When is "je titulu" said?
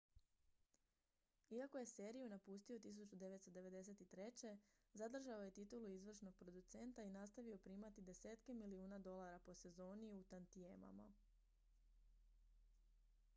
5.43-5.91